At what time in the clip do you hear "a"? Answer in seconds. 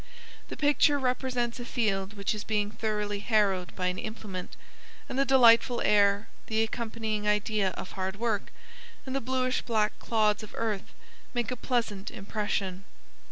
1.59-1.63, 11.51-11.55